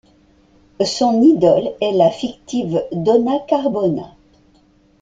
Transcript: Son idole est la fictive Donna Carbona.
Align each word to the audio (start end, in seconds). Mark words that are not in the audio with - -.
Son 0.83 1.21
idole 1.21 1.73
est 1.79 1.91
la 1.91 2.09
fictive 2.09 2.83
Donna 2.91 3.37
Carbona. 3.47 4.15